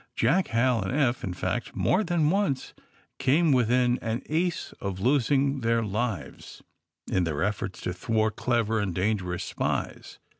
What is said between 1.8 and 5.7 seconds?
than once came within an ace of losing